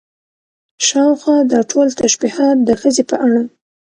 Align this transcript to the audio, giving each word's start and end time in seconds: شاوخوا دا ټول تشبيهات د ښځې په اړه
شاوخوا 0.87 1.37
دا 1.51 1.59
ټول 1.71 1.87
تشبيهات 2.01 2.57
د 2.63 2.69
ښځې 2.81 3.03
په 3.09 3.15
اړه 3.25 3.41